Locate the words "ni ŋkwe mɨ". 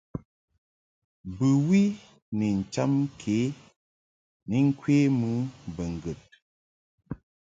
4.47-5.29